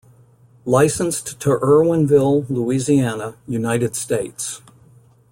[0.65, 4.59] Licensed to Erwinville, Louisiana, United States.